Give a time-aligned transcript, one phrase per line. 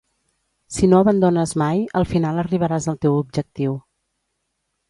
[0.77, 3.81] Si no abandones mai, al final arribaràs al teu objectiu.